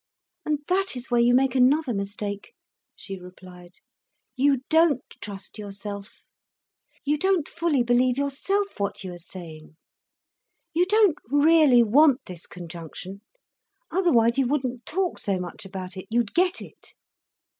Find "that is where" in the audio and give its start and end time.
0.67-1.21